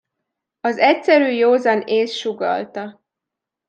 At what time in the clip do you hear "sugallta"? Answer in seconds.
2.13-3.01